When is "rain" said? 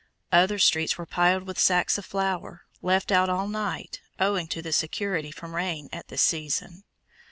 5.55-5.89